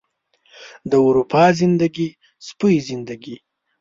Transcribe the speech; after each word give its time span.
د 0.89 0.91
اروپا 1.07 1.43
زندګي، 1.59 2.09
سپۍ 2.47 2.75
زندګي 2.87 3.35